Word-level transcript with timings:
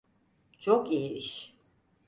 Çok 0.57 0.91
iyi 0.91 1.09
iş. 1.17 1.53